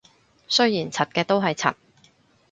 [0.47, 1.75] 雖然柒嘅都係柒